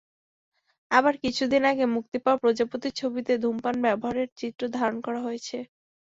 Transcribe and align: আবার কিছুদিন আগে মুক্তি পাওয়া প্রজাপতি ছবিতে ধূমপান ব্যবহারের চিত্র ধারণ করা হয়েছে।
আবার 0.91 1.13
কিছুদিন 1.23 1.63
আগে 1.71 1.85
মুক্তি 1.95 2.17
পাওয়া 2.23 2.41
প্রজাপতি 2.43 2.89
ছবিতে 2.99 3.33
ধূমপান 3.37 3.75
ব্যবহারের 3.85 4.29
চিত্র 4.39 4.61
ধারণ 4.77 4.97
করা 5.05 5.19
হয়েছে। 5.21 5.57